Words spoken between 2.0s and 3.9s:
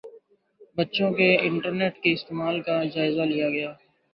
کے استعمال کا جائزہ لیا گیا